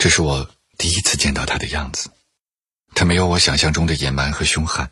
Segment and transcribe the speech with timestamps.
[0.00, 0.48] 这是我
[0.78, 2.10] 第一次见到他的样子，
[2.94, 4.90] 他没有我想象中的野蛮和凶悍。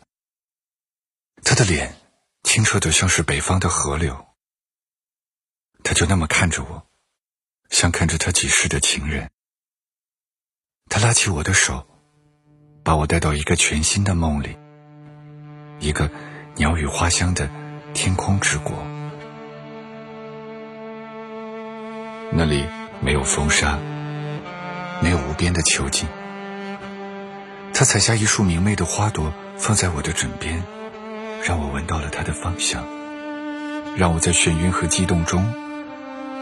[1.43, 1.95] 他的脸
[2.43, 4.27] 清澈的像是北方的河流，
[5.83, 6.85] 他就那么看着我，
[7.71, 9.31] 像看着他几世的情人。
[10.89, 11.87] 他拉起我的手，
[12.83, 14.55] 把我带到一个全新的梦里，
[15.79, 16.11] 一个
[16.55, 17.49] 鸟语花香的
[17.95, 18.77] 天空之国。
[22.31, 22.63] 那里
[23.01, 23.79] 没有风沙，
[25.01, 26.07] 没有无边的囚禁。
[27.73, 30.63] 他采下一束明媚的花朵，放在我的枕边，
[31.43, 32.83] 让我闻到了它的芳香，
[33.95, 35.53] 让我在眩晕和激动中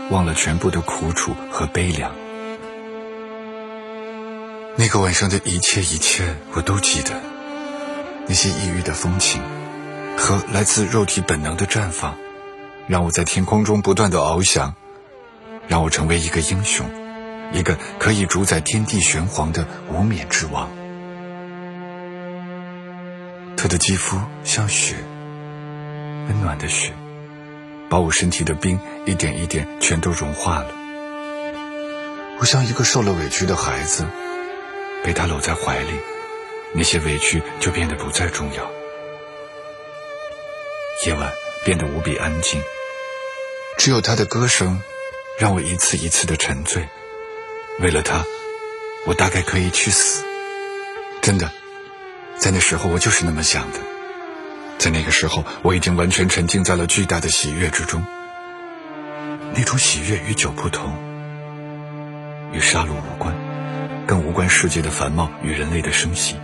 [0.10, 2.12] 忘了全部的苦楚和悲凉。
[4.76, 7.12] 那个晚上的一切一切，我都记得。
[8.28, 9.42] 那些异域的风情，
[10.18, 12.16] 和来自肉体本能的绽放，
[12.88, 14.76] 让我在天空中不断的翱翔。
[15.68, 16.86] 让我成为一个英雄，
[17.54, 20.70] 一个可以主宰天地玄黄的无冕之王。
[23.56, 24.96] 他的肌肤像雪，
[26.28, 26.94] 温暖的雪，
[27.90, 30.68] 把我身体的冰一点一点全都融化了。
[32.40, 34.06] 我像一个受了委屈的孩子，
[35.04, 35.94] 被他搂在怀里，
[36.74, 38.70] 那些委屈就变得不再重要。
[41.06, 41.32] 夜晚
[41.64, 42.62] 变得无比安静，
[43.78, 44.82] 只有他的歌声。
[45.40, 46.90] 让我一次一次的沉醉，
[47.80, 48.26] 为了他，
[49.06, 50.26] 我大概可以去死。
[51.22, 51.52] 真的，
[52.36, 53.80] 在那时候我就是那么想的。
[54.80, 58.04] 在那个时候，我已经完全沉浸在了巨大的喜悦之中。
[59.54, 60.92] 那种喜悦与酒不同，
[62.52, 63.36] 与杀戮无关，
[64.08, 66.36] 更无关世界的繁茂与人类的生息。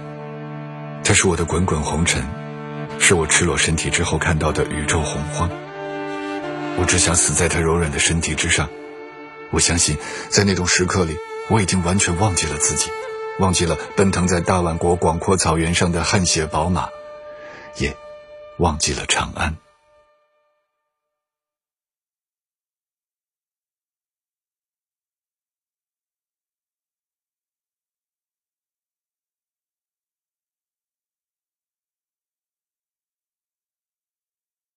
[1.04, 2.24] 它是我的滚滚红尘，
[3.00, 5.50] 是我赤裸身体之后看到的宇宙洪荒。
[6.78, 8.70] 我只想死在他柔软的身体之上。
[9.54, 9.98] 我相信，
[10.30, 11.16] 在那种时刻里，
[11.50, 12.90] 我已经完全忘记了自己，
[13.40, 16.90] 忘记了奔腾在大宛国广阔草原上的汗血宝马，
[17.78, 17.96] 也
[18.58, 19.63] 忘记了长安。